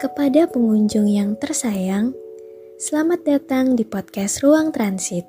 [0.00, 2.16] Kepada pengunjung yang tersayang,
[2.80, 5.28] selamat datang di podcast Ruang Transit.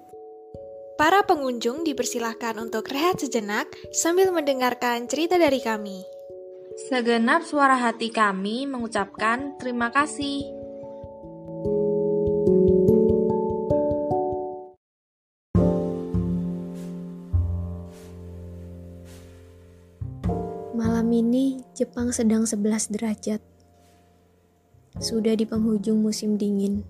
[0.96, 6.08] Para pengunjung dipersilahkan untuk rehat sejenak sambil mendengarkan cerita dari kami.
[6.88, 10.48] Segenap suara hati kami mengucapkan terima kasih.
[20.72, 23.61] Malam ini Jepang sedang 11 derajat.
[25.00, 26.84] Sudah di penghujung musim dingin.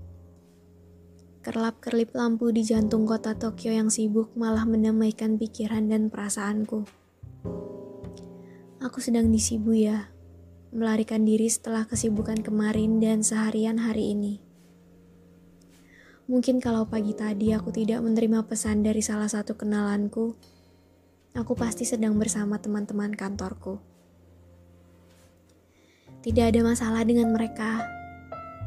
[1.46, 6.86] Kerlap-kerlip lampu di jantung kota Tokyo yang sibuk malah mendamaikan pikiran dan perasaanku.
[8.82, 10.10] Aku sedang di Shibuya,
[10.74, 14.42] melarikan diri setelah kesibukan kemarin dan seharian hari ini.
[16.26, 20.34] Mungkin kalau pagi tadi aku tidak menerima pesan dari salah satu kenalanku,
[21.38, 23.91] aku pasti sedang bersama teman-teman kantorku.
[26.22, 27.82] Tidak ada masalah dengan mereka,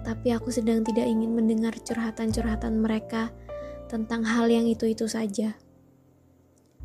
[0.03, 3.31] tapi aku sedang tidak ingin mendengar curhatan-curhatan mereka
[3.87, 5.55] tentang hal yang itu-itu saja.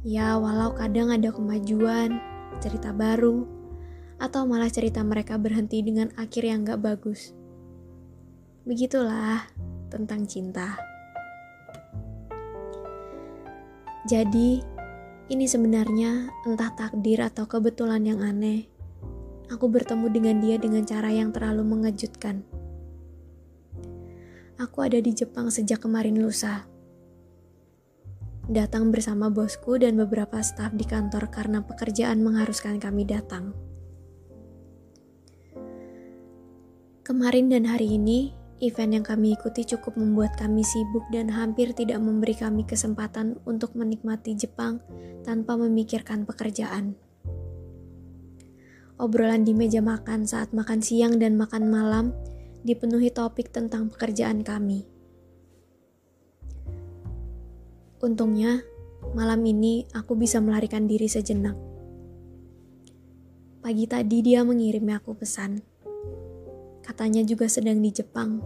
[0.06, 2.22] Ya, walau kadang ada kemajuan,
[2.61, 3.50] cerita baru,
[4.22, 7.33] atau malah cerita mereka berhenti dengan akhir yang gak bagus.
[8.70, 9.50] Begitulah
[9.89, 10.78] tentang cinta.
[14.06, 14.61] Jadi,
[15.33, 18.78] ini sebenarnya entah takdir atau kebetulan yang aneh
[19.50, 22.45] aku bertemu dengan dia dengan cara yang terlalu mengejutkan.
[24.61, 26.69] Aku ada di Jepang sejak kemarin lusa.
[28.50, 33.53] Datang bersama bosku dan beberapa staf di kantor karena pekerjaan mengharuskan kami datang.
[37.05, 41.97] Kemarin dan hari ini, event yang kami ikuti cukup membuat kami sibuk dan hampir tidak
[42.02, 44.81] memberi kami kesempatan untuk menikmati Jepang
[45.25, 46.97] tanpa memikirkan pekerjaan
[49.00, 52.11] obrolan di meja makan saat makan siang dan makan malam
[52.67, 54.83] dipenuhi topik tentang pekerjaan kami.
[58.04, 58.60] Untungnya,
[59.15, 61.55] malam ini aku bisa melarikan diri sejenak.
[63.64, 65.64] Pagi tadi dia mengirimi aku pesan.
[66.83, 68.43] Katanya juga sedang di Jepang.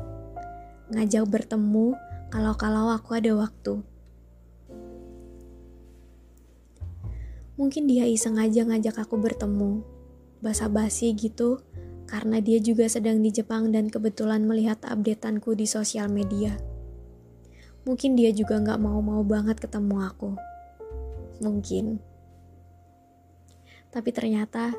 [0.93, 1.97] Ngajak bertemu
[2.29, 3.81] kalau-kalau aku ada waktu.
[7.57, 9.92] Mungkin dia iseng aja ngajak aku bertemu
[10.43, 11.63] basa-basi gitu
[12.03, 16.53] karena dia juga sedang di Jepang dan kebetulan melihat updateanku di sosial media.
[17.87, 20.35] Mungkin dia juga nggak mau-mau banget ketemu aku.
[21.39, 21.97] Mungkin.
[23.89, 24.75] Tapi ternyata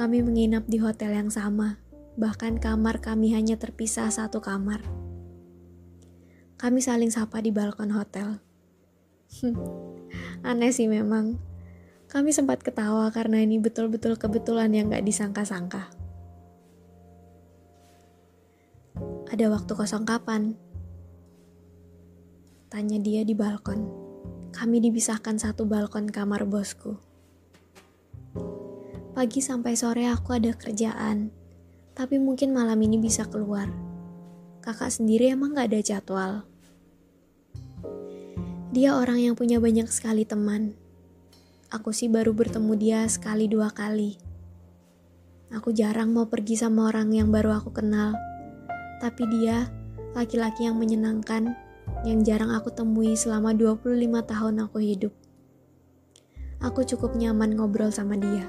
[0.00, 1.78] kami menginap di hotel yang sama.
[2.16, 4.84] Bahkan kamar kami hanya terpisah satu kamar.
[6.60, 8.40] Kami saling sapa di balkon hotel.
[10.48, 11.51] Aneh sih memang.
[12.12, 15.88] Kami sempat ketawa karena ini betul-betul kebetulan yang gak disangka-sangka.
[19.32, 20.52] Ada waktu kosong kapan?
[22.68, 23.88] Tanya dia di balkon.
[24.52, 27.00] Kami dipisahkan satu balkon kamar bosku.
[29.16, 31.32] Pagi sampai sore aku ada kerjaan,
[31.96, 33.72] tapi mungkin malam ini bisa keluar.
[34.60, 36.44] Kakak sendiri emang gak ada jadwal.
[38.68, 40.76] Dia orang yang punya banyak sekali teman,
[41.72, 44.20] Aku sih baru bertemu dia sekali dua kali.
[45.56, 48.12] Aku jarang mau pergi sama orang yang baru aku kenal.
[49.00, 49.72] Tapi dia
[50.12, 51.56] laki-laki yang menyenangkan
[52.04, 55.16] yang jarang aku temui selama 25 tahun aku hidup.
[56.60, 58.44] Aku cukup nyaman ngobrol sama dia.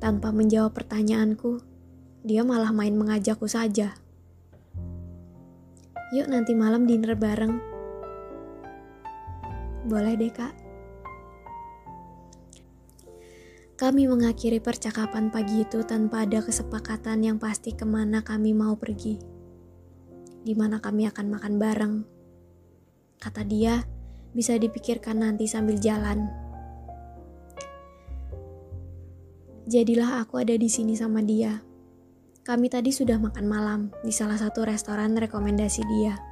[0.00, 1.60] Tanpa menjawab pertanyaanku,
[2.24, 4.00] dia malah main mengajakku saja.
[6.16, 7.67] Yuk nanti malam dinner bareng,
[9.88, 10.54] boleh deh kak.
[13.78, 19.22] Kami mengakhiri percakapan pagi itu tanpa ada kesepakatan yang pasti ke mana kami mau pergi.
[20.42, 21.94] Di mana kami akan makan bareng.
[23.22, 23.78] Kata dia,
[24.34, 26.26] bisa dipikirkan nanti sambil jalan.
[29.70, 31.62] Jadilah aku ada di sini sama dia.
[32.42, 36.27] Kami tadi sudah makan malam di salah satu restoran rekomendasi dia.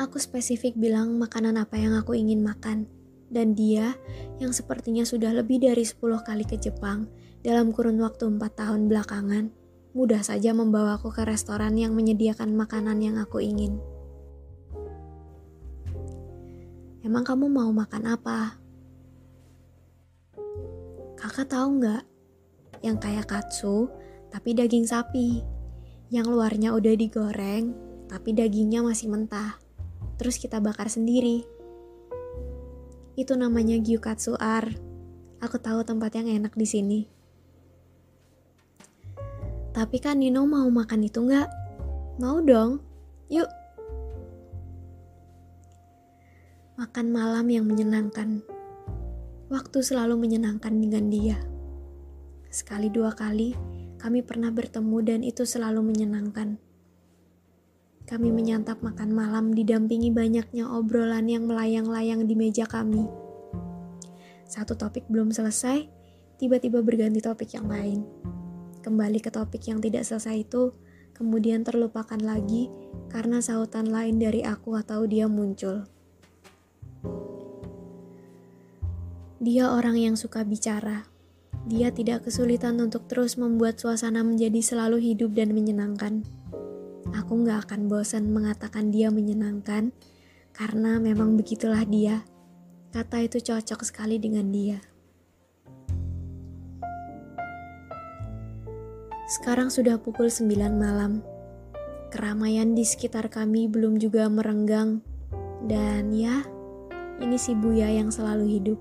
[0.00, 2.88] Aku spesifik bilang makanan apa yang aku ingin makan.
[3.28, 3.92] Dan dia,
[4.40, 7.08] yang sepertinya sudah lebih dari 10 kali ke Jepang
[7.44, 9.52] dalam kurun waktu 4 tahun belakangan,
[9.92, 13.76] mudah saja membawaku ke restoran yang menyediakan makanan yang aku ingin.
[17.04, 18.56] Emang kamu mau makan apa?
[21.20, 22.04] Kakak tahu nggak?
[22.80, 23.92] Yang kayak katsu,
[24.32, 25.44] tapi daging sapi.
[26.08, 27.76] Yang luarnya udah digoreng,
[28.08, 29.61] tapi dagingnya masih mentah
[30.16, 31.44] terus kita bakar sendiri.
[33.16, 34.92] Itu namanya gyukatsu ar
[35.42, 37.00] Aku tahu tempat yang enak di sini.
[39.74, 41.50] Tapi kan Nino mau makan itu nggak?
[42.22, 42.78] Mau dong.
[43.26, 43.50] Yuk.
[46.78, 48.46] Makan malam yang menyenangkan.
[49.50, 51.42] Waktu selalu menyenangkan dengan dia.
[52.46, 53.58] Sekali dua kali
[53.98, 56.62] kami pernah bertemu dan itu selalu menyenangkan.
[58.02, 63.06] Kami menyantap makan malam didampingi banyaknya obrolan yang melayang-layang di meja kami.
[64.44, 65.86] Satu topik belum selesai,
[66.36, 68.04] tiba-tiba berganti topik yang lain.
[68.82, 70.74] Kembali ke topik yang tidak selesai itu,
[71.14, 72.66] kemudian terlupakan lagi
[73.08, 75.86] karena sautan lain dari aku atau dia muncul.
[79.42, 81.06] Dia orang yang suka bicara.
[81.70, 86.41] Dia tidak kesulitan untuk terus membuat suasana menjadi selalu hidup dan menyenangkan.
[87.12, 89.92] Aku gak akan bosan mengatakan dia menyenangkan,
[90.56, 92.24] karena memang begitulah dia.
[92.92, 94.80] Kata itu cocok sekali dengan dia.
[99.32, 101.24] Sekarang sudah pukul 9 malam.
[102.12, 105.00] Keramaian di sekitar kami belum juga merenggang.
[105.64, 106.44] Dan ya,
[107.16, 108.80] ini si Buya yang selalu hidup.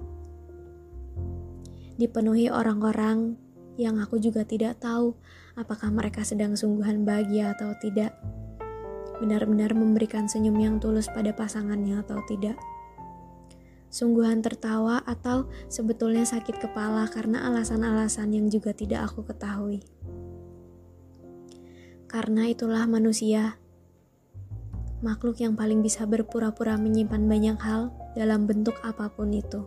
[1.95, 3.39] Dipenuhi orang-orang
[3.79, 5.15] yang aku juga tidak tahu
[5.59, 8.15] apakah mereka sedang sungguhan bahagia atau tidak.
[9.19, 12.57] Benar-benar memberikan senyum yang tulus pada pasangannya atau tidak
[13.91, 19.83] sungguhan tertawa atau sebetulnya sakit kepala karena alasan-alasan yang juga tidak aku ketahui.
[22.07, 23.59] Karena itulah manusia,
[25.03, 29.61] makhluk yang paling bisa berpura-pura menyimpan banyak hal dalam bentuk apa pun itu.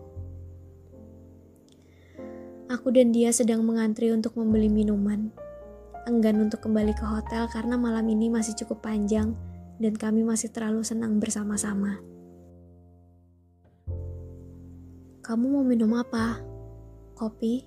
[2.72, 5.43] Aku dan dia sedang mengantri untuk membeli minuman.
[6.04, 9.32] Enggan untuk kembali ke hotel karena malam ini masih cukup panjang
[9.80, 11.96] dan kami masih terlalu senang bersama-sama.
[15.24, 16.44] Kamu mau minum apa?
[17.16, 17.64] Kopi?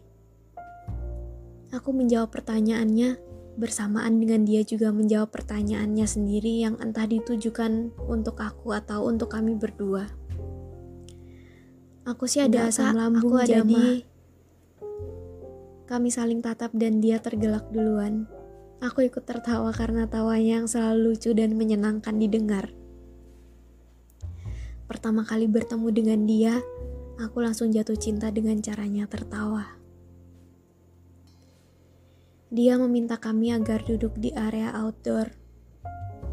[1.74, 3.18] Aku menjawab pertanyaannya
[3.58, 9.58] bersamaan dengan dia juga menjawab pertanyaannya sendiri yang entah ditujukan untuk aku atau untuk kami
[9.58, 10.06] berdua.
[12.06, 14.06] Aku sih ada asam lambung aku ada jadi
[15.88, 18.28] kami saling tatap dan dia tergelak duluan.
[18.84, 22.70] Aku ikut tertawa karena tawanya yang selalu lucu dan menyenangkan didengar.
[24.86, 26.56] Pertama kali bertemu dengan dia,
[27.18, 29.66] Aku langsung jatuh cinta dengan caranya tertawa.
[32.54, 35.34] Dia meminta kami agar duduk di area outdoor.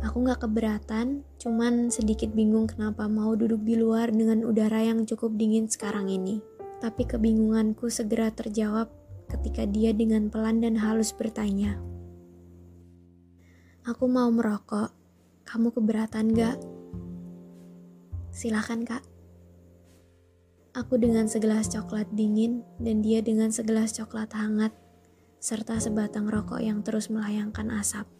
[0.04, 5.32] Aku gak keberatan, cuman sedikit bingung kenapa mau duduk di luar dengan udara yang cukup
[5.40, 6.44] dingin sekarang ini.
[6.84, 8.92] Tapi kebingunganku segera terjawab
[9.34, 11.74] ketika dia dengan pelan dan halus bertanya.
[13.84, 14.88] Aku mau merokok,
[15.44, 16.56] kamu keberatan gak?
[18.32, 19.04] Silakan kak.
[20.74, 24.74] Aku dengan segelas coklat dingin dan dia dengan segelas coklat hangat,
[25.38, 28.10] serta sebatang rokok yang terus melayangkan asap.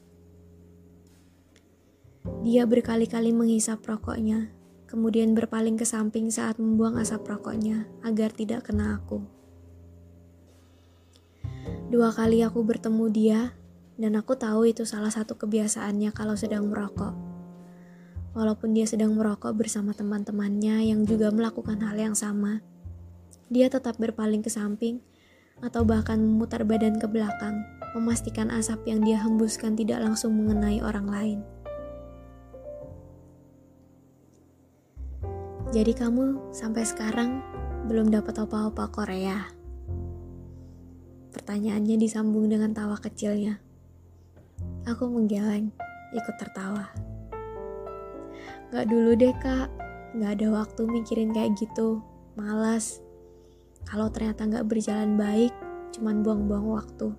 [2.46, 4.54] Dia berkali-kali menghisap rokoknya,
[4.86, 9.33] kemudian berpaling ke samping saat membuang asap rokoknya agar tidak kena aku.
[11.88, 13.40] Dua kali aku bertemu dia,
[13.98, 17.34] dan aku tahu itu salah satu kebiasaannya kalau sedang merokok
[18.34, 22.60] walaupun dia sedang merokok bersama teman-temannya yang juga melakukan hal yang sama.
[23.48, 25.00] Dia tetap berpaling ke samping
[25.62, 27.62] atau bahkan memutar badan ke belakang,
[27.94, 31.40] memastikan asap yang dia hembuskan tidak langsung mengenai orang lain.
[35.70, 37.42] Jadi kamu sampai sekarang
[37.86, 39.63] belum dapat apa-apa Korea?
[41.34, 43.58] Pertanyaannya disambung dengan tawa kecilnya.
[44.86, 45.74] Aku menggeleng,
[46.14, 46.94] ikut tertawa.
[48.70, 49.66] Gak dulu deh kak,
[50.14, 51.98] gak ada waktu mikirin kayak gitu,
[52.38, 53.02] malas.
[53.82, 55.50] Kalau ternyata gak berjalan baik,
[55.98, 57.10] cuman buang-buang waktu.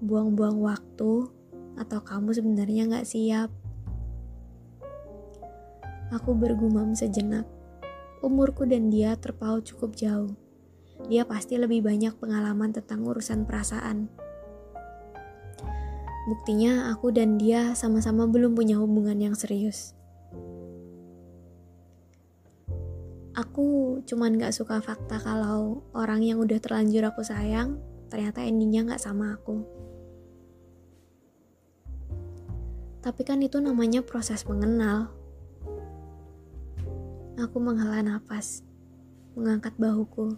[0.00, 1.28] Buang-buang waktu,
[1.76, 3.52] atau kamu sebenarnya gak siap.
[6.08, 7.44] Aku bergumam sejenak.
[8.24, 10.45] Umurku dan dia terpaut cukup jauh.
[11.06, 14.26] Dia pasti lebih banyak pengalaman tentang urusan perasaan
[16.26, 19.94] Buktinya aku dan dia sama-sama belum punya hubungan yang serius.
[23.38, 27.78] Aku cuman gak suka fakta kalau orang yang udah terlanjur aku sayang,
[28.10, 29.62] ternyata endingnya gak sama aku.
[33.06, 35.14] Tapi kan itu namanya proses mengenal.
[37.38, 38.66] Aku menghela nafas,
[39.38, 40.34] mengangkat bahuku.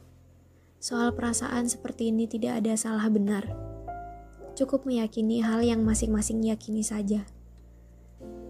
[0.78, 3.68] Soal perasaan seperti ini tidak ada salah benar
[4.58, 7.22] cukup meyakini hal yang masing-masing yakini saja.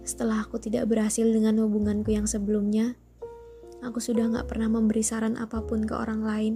[0.09, 2.97] Setelah aku tidak berhasil dengan hubunganku yang sebelumnya,
[3.79, 6.55] Aku sudah gak pernah memberi saran apa pun ke orang lain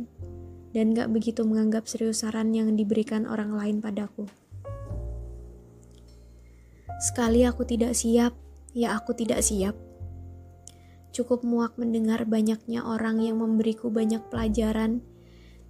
[0.75, 4.27] dan gak begitu menganggap serius saran yang diberikan orang lain padaku.
[6.99, 8.35] Sekali aku tidak siap,
[8.75, 9.79] ya aku tidak siap.
[11.15, 15.05] Cukup muak mendengar banyaknya orang yang memberiku banyak pelajaran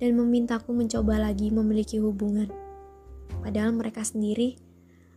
[0.03, 2.51] dan memintaku mencoba lagi memiliki hubungan.
[3.39, 4.59] Padahal mereka sendiri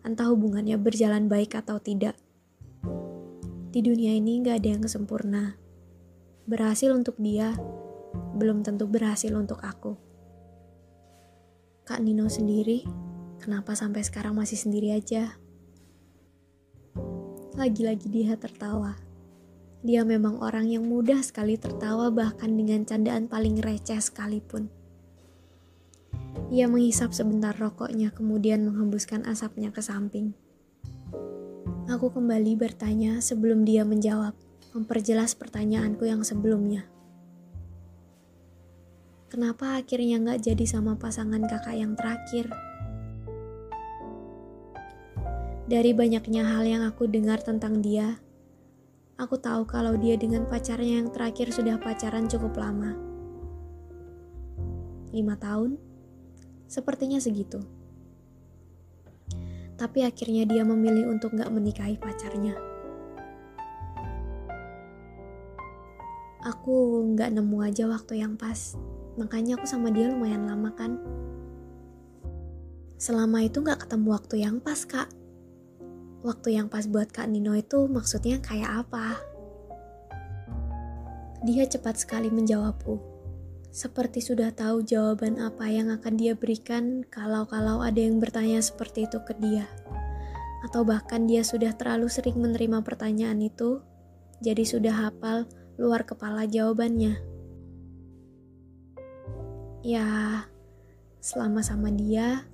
[0.06, 2.14] entah hubungannya berjalan baik atau tidak.
[3.74, 5.58] Di dunia ini gak ada yang sempurna
[6.46, 7.58] berhasil untuk dia,
[8.38, 9.98] belum tentu berhasil untuk aku.
[11.90, 12.86] Kak Nino sendiri,
[13.42, 15.42] kenapa sampai sekarang masih sendiri aja?
[17.58, 18.94] Lagi-lagi dia tertawa.
[19.86, 24.75] Dia memang orang yang mudah sekali tertawa bahkan dengan candaan paling receh sekalipun.
[26.54, 30.38] Ia menghisap sebentar rokoknya kemudian menghembuskan asapnya ke samping.
[31.90, 34.38] Aku kembali bertanya sebelum dia menjawab
[34.78, 36.86] memperjelas pertanyaanku yang sebelumnya.
[39.32, 42.46] Kenapa akhirnya nggak jadi sama pasangan kakak yang terakhir?
[45.66, 48.22] Dari banyaknya hal yang aku dengar tentang dia,
[49.18, 52.94] aku tahu kalau dia dengan pacarnya yang terakhir sudah pacaran cukup lama.
[55.10, 55.85] Lima tahun?
[56.76, 57.64] Sepertinya segitu.
[59.80, 62.76] Tapi akhirnya dia memilih untuk nggak menikahi pacarnya.
[66.46, 68.78] aku nggak nemu aja waktu yang pas.
[69.18, 71.02] Makanya aku sama dia lumayan lama kan.
[73.02, 75.10] Selama itu nggak ketemu waktu yang pas kak.
[76.26, 79.14] Waktu yang pas buat Kak Nino itu maksudnya kayak apa?
[81.46, 82.98] Dia cepat sekali menjawabku.
[83.76, 89.20] Seperti sudah tahu jawaban apa yang akan dia berikan kalau-kalau ada yang bertanya seperti itu
[89.28, 89.68] ke dia.
[90.64, 93.84] Atau bahkan dia sudah terlalu sering menerima pertanyaan itu,
[94.40, 95.44] jadi sudah hafal
[95.76, 97.20] luar kepala jawabannya.
[99.84, 100.08] Ya,
[101.20, 102.48] selama sama dia,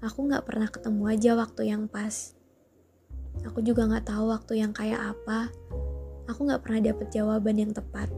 [0.00, 2.32] aku gak pernah ketemu aja waktu yang pas.
[3.44, 5.52] Aku juga gak tahu waktu yang kayak apa.
[6.32, 8.08] Aku gak pernah dapet jawaban yang tepat.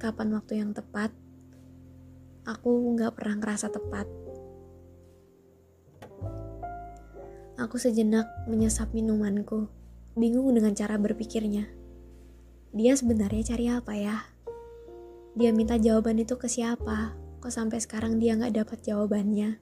[0.00, 1.12] Kapan waktu yang tepat?
[2.44, 4.04] Aku gak pernah ngerasa tepat.
[7.56, 9.72] Aku sejenak menyesap minumanku,
[10.12, 11.64] bingung dengan cara berpikirnya.
[12.76, 14.16] Dia sebenarnya cari apa ya?
[15.32, 17.16] Dia minta jawaban itu ke siapa?
[17.40, 19.56] Kok sampai sekarang dia nggak dapat jawabannya?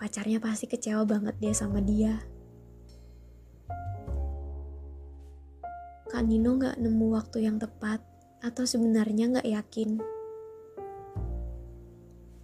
[0.00, 2.24] Pacarnya pasti kecewa banget dia sama dia.
[6.08, 8.00] Kak Nino nggak nemu waktu yang tepat,
[8.40, 10.13] atau sebenarnya nggak yakin.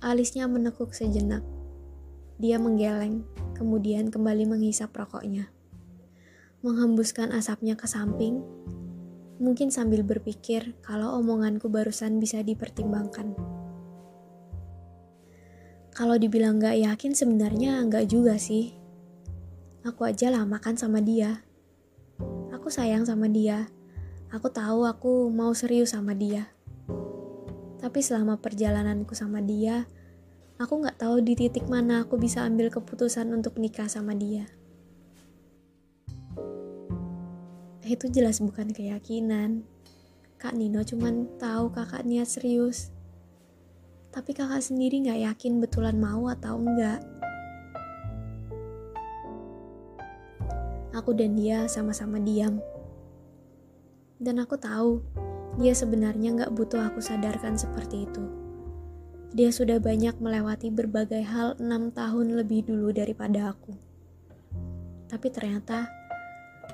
[0.00, 1.44] Alisnya menekuk sejenak.
[2.40, 3.20] Dia menggeleng,
[3.52, 5.52] kemudian kembali menghisap rokoknya.
[6.64, 8.40] Menghembuskan asapnya ke samping,
[9.36, 13.36] mungkin sambil berpikir kalau omonganku barusan bisa dipertimbangkan.
[15.92, 18.72] Kalau dibilang gak yakin sebenarnya gak juga sih.
[19.84, 21.44] Aku aja lah makan sama dia.
[22.56, 23.68] Aku sayang sama dia.
[24.32, 26.48] Aku tahu aku mau serius sama dia.
[27.80, 29.88] Tapi selama perjalananku sama dia,
[30.60, 34.46] aku gak tahu di titik mana aku bisa ambil keputusan untuk nikah sama dia.
[37.90, 39.66] itu jelas bukan keyakinan.
[40.38, 42.94] Kak Nino cuman tahu kakak niat serius.
[44.14, 47.02] Tapi kakak sendiri gak yakin betulan mau atau enggak.
[50.94, 52.62] Aku dan dia sama-sama diam.
[54.22, 55.02] Dan aku tahu,
[55.58, 58.22] dia sebenarnya gak butuh aku sadarkan seperti itu.
[59.30, 63.74] Dia sudah banyak melewati berbagai hal enam tahun lebih dulu daripada aku.
[65.06, 65.90] Tapi ternyata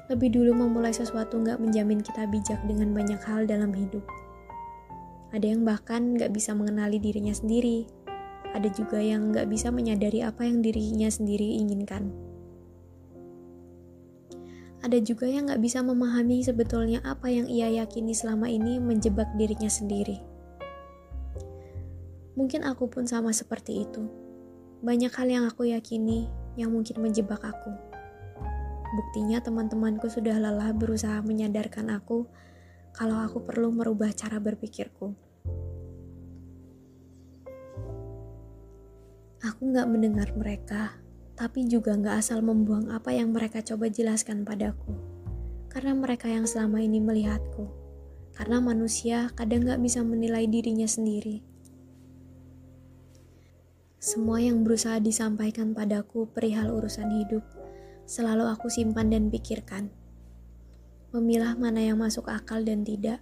[0.08, 4.04] lebih dulu memulai sesuatu nggak menjamin kita bijak dengan banyak hal dalam hidup.
[5.36, 7.84] Ada yang bahkan nggak bisa mengenali dirinya sendiri.
[8.56, 12.25] Ada juga yang nggak bisa menyadari apa yang dirinya sendiri inginkan.
[14.86, 19.66] Ada juga yang nggak bisa memahami sebetulnya apa yang ia yakini selama ini menjebak dirinya
[19.66, 20.22] sendiri.
[22.38, 24.06] Mungkin aku pun sama seperti itu.
[24.86, 27.74] Banyak hal yang aku yakini yang mungkin menjebak aku.
[28.94, 32.30] Buktinya teman-temanku sudah lelah berusaha menyadarkan aku
[32.94, 35.18] kalau aku perlu merubah cara berpikirku.
[39.42, 40.94] Aku gak mendengar mereka,
[41.36, 44.96] tapi juga gak asal membuang apa yang mereka coba jelaskan padaku.
[45.68, 47.68] Karena mereka yang selama ini melihatku.
[48.32, 51.44] Karena manusia kadang gak bisa menilai dirinya sendiri.
[54.00, 57.44] Semua yang berusaha disampaikan padaku perihal urusan hidup
[58.08, 59.92] selalu aku simpan dan pikirkan.
[61.12, 63.20] Memilah mana yang masuk akal dan tidak.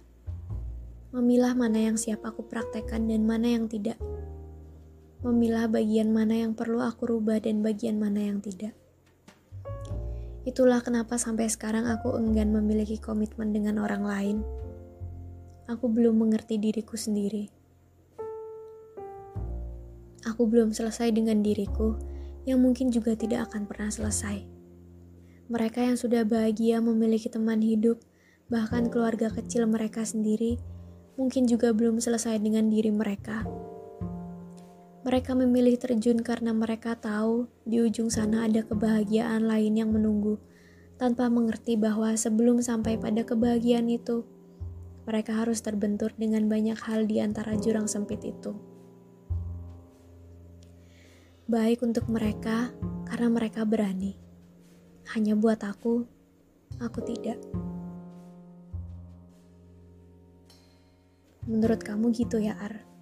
[1.09, 3.97] Memilah mana yang siap aku praktekkan dan mana yang tidak.
[5.25, 8.77] Memilah bagian mana yang perlu aku rubah dan bagian mana yang tidak.
[10.45, 14.37] Itulah kenapa sampai sekarang aku enggan memiliki komitmen dengan orang lain.
[15.65, 17.49] Aku belum mengerti diriku sendiri.
[20.29, 21.97] Aku belum selesai dengan diriku,
[22.45, 24.45] yang mungkin juga tidak akan pernah selesai.
[25.49, 27.97] Mereka yang sudah bahagia memiliki teman hidup,
[28.45, 30.61] bahkan keluarga kecil mereka sendiri,
[31.17, 33.41] mungkin juga belum selesai dengan diri mereka.
[35.05, 40.41] Mereka memilih terjun karena mereka tahu di ujung sana ada kebahagiaan lain yang menunggu,
[40.97, 44.25] tanpa mengerti bahwa sebelum sampai pada kebahagiaan itu,
[45.05, 48.57] mereka harus terbentur dengan banyak hal di antara jurang sempit itu.
[51.45, 52.73] Baik untuk mereka
[53.05, 54.17] karena mereka berani.
[55.13, 56.01] Hanya buat aku,
[56.81, 57.37] aku tidak.
[61.45, 62.94] Menurut kamu gitu ya, Ar?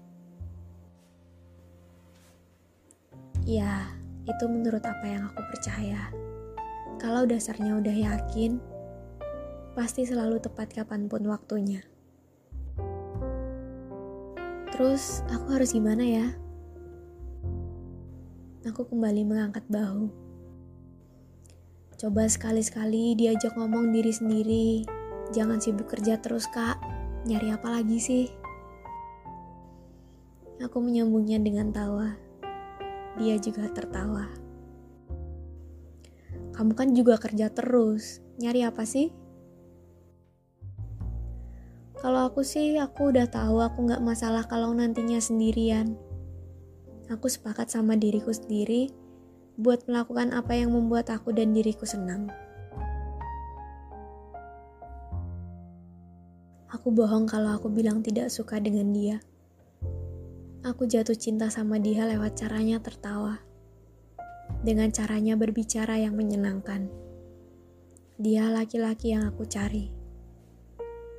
[3.43, 3.91] Ya,
[4.23, 6.07] itu menurut apa yang aku percaya.
[6.95, 8.55] Kalau dasarnya udah yakin,
[9.75, 11.83] pasti selalu tepat kapan pun waktunya.
[14.71, 16.27] Terus, aku harus gimana ya?
[18.63, 20.07] Aku kembali mengangkat bahu.
[22.00, 24.67] Coba sekali-sekali diajak ngomong diri sendiri.
[25.35, 26.79] Jangan sibuk kerja terus, Kak.
[27.27, 28.25] Nyari apa lagi sih?
[30.63, 32.23] Aku menyambungnya dengan tawa.
[33.17, 34.25] Dia juga tertawa.
[36.53, 38.22] Kamu kan juga kerja terus.
[38.38, 39.10] Nyari apa sih?
[41.98, 45.96] Kalau aku sih, aku udah tahu aku nggak masalah kalau nantinya sendirian.
[47.08, 48.91] Aku sepakat sama diriku sendiri
[49.55, 52.27] buat melakukan apa yang membuat aku dan diriku senang.
[56.74, 59.22] Aku bohong kalau aku bilang tidak suka dengan dia.
[60.63, 63.43] Aku jatuh cinta sama dia lewat caranya tertawa.
[64.63, 66.87] Dengan caranya berbicara yang menyenangkan.
[68.15, 69.91] Dia laki-laki yang aku cari.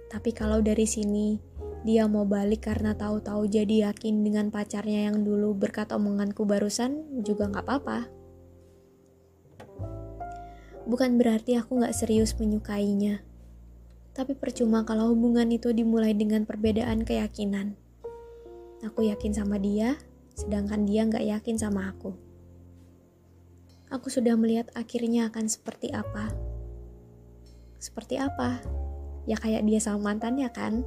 [0.09, 1.37] Tapi kalau dari sini,
[1.85, 7.53] dia mau balik karena tahu-tahu jadi yakin dengan pacarnya yang dulu berkat omonganku barusan juga
[7.53, 8.01] nggak apa-apa.
[10.89, 13.21] Bukan berarti aku nggak serius menyukainya
[14.15, 17.75] tapi percuma kalau hubungan itu dimulai dengan perbedaan keyakinan.
[18.85, 19.97] Aku yakin sama dia,
[20.37, 22.13] sedangkan dia nggak yakin sama aku.
[23.89, 26.29] Aku sudah melihat akhirnya akan seperti apa.
[27.81, 28.61] Seperti apa?
[29.25, 30.85] Ya kayak dia sama mantannya kan?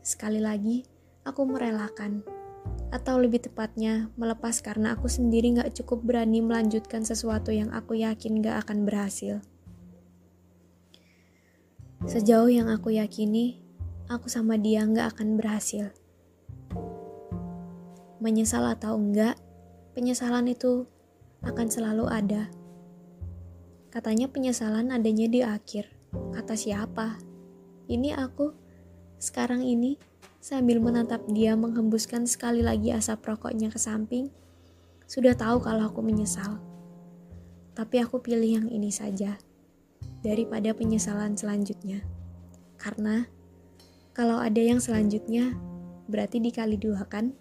[0.00, 0.86] Sekali lagi,
[1.26, 2.22] aku merelakan.
[2.94, 8.40] Atau lebih tepatnya, melepas karena aku sendiri gak cukup berani melanjutkan sesuatu yang aku yakin
[8.40, 9.42] gak akan berhasil.
[12.06, 13.65] Sejauh yang aku yakini,
[14.06, 15.90] aku sama dia nggak akan berhasil.
[18.22, 19.38] Menyesal atau enggak,
[19.92, 20.86] penyesalan itu
[21.42, 22.48] akan selalu ada.
[23.90, 25.90] Katanya penyesalan adanya di akhir.
[26.32, 27.20] Kata siapa?
[27.86, 28.50] Ini aku,
[29.20, 30.00] sekarang ini,
[30.42, 34.30] sambil menatap dia menghembuskan sekali lagi asap rokoknya ke samping,
[35.06, 36.58] sudah tahu kalau aku menyesal.
[37.76, 39.38] Tapi aku pilih yang ini saja
[40.24, 42.02] daripada penyesalan selanjutnya.
[42.76, 43.28] Karena
[44.16, 45.52] kalau ada yang selanjutnya,
[46.08, 47.36] berarti dikali dua kan?